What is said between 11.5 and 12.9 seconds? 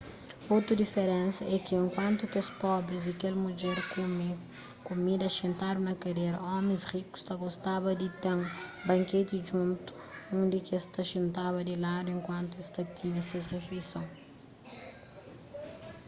di ladu enkuantu es ta